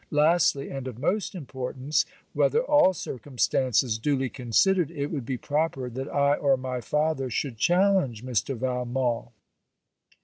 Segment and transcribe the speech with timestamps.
[0.09, 6.07] Lastly, and of most importance, whether all circumstances duly considered it would be proper that
[6.09, 8.57] I or my father should challenge Mr.
[8.57, 9.27] Valmont?